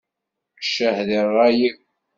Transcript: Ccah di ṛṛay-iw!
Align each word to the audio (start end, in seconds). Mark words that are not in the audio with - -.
Ccah 0.65 0.97
di 1.07 1.19
ṛṛay-iw! 1.27 1.77